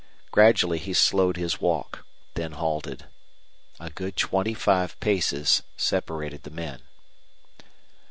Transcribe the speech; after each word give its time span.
Gradually 0.31 0.79
he 0.79 0.93
slowed 0.93 1.37
his 1.37 1.61
walk, 1.61 2.07
then 2.33 2.53
halted. 2.53 3.05
A 3.79 3.91
good 3.91 4.17
twenty 4.17 4.55
five 4.55 4.99
paces 4.99 5.61
separated 5.77 6.41
the 6.41 6.49
men. 6.49 6.81